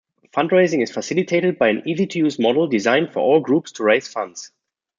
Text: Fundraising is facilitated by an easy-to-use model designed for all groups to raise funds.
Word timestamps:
Fundraising 0.35 0.81
is 0.81 0.89
facilitated 0.89 1.59
by 1.59 1.67
an 1.69 1.87
easy-to-use 1.87 2.39
model 2.39 2.65
designed 2.65 3.13
for 3.13 3.19
all 3.19 3.39
groups 3.39 3.71
to 3.73 3.83
raise 3.83 4.07
funds. 4.07 4.51